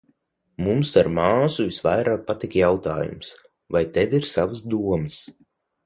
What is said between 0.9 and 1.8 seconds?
ar māsu